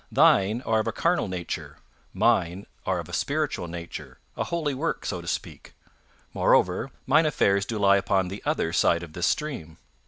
[0.11, 1.77] Thine are of a carnal nature;
[2.11, 5.75] mine are of a spiritual nature, a holy work, so to speak;
[6.33, 9.77] moreover, mine affairs do lie upon the other side of this stream.